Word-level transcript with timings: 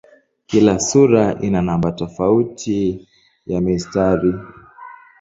Kila 0.47 0.79
sura 0.79 1.37
ina 1.41 1.61
namba 1.61 1.91
tofauti 1.91 3.07
ya 3.45 3.61
mistari. 3.61 4.33